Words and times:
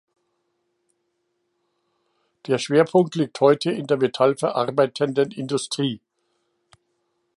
Der 2.47 2.57
Schwerpunkt 2.57 3.13
liegt 3.13 3.39
heute 3.39 3.69
in 3.69 3.85
der 3.85 3.97
metallverarbeitenden 3.97 5.29
Industrie. 5.29 5.99